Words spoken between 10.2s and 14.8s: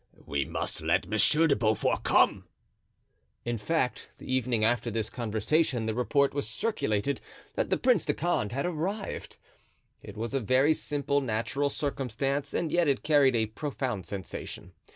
a very simple, natural circumstance and yet it created a profound sensation.